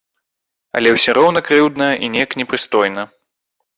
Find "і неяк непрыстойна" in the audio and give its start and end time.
2.07-3.03